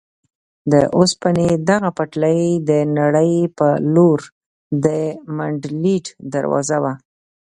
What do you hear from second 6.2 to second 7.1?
دروازه وه.